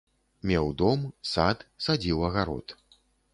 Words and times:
Меў 0.51 0.71
дом, 0.79 1.03
сад, 1.33 1.57
садзіў 1.89 2.25
агарод. 2.31 2.67